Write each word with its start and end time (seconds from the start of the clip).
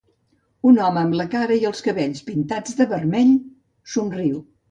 Un 0.69 0.79
home 0.85 0.97
amb 1.01 1.17
la 1.19 1.27
cara 1.33 1.57
i 1.65 1.67
els 1.71 1.85
cabells 1.89 2.25
pintats 2.29 2.79
de 2.81 2.89
vermell 2.95 3.31
somriu. 3.97 4.43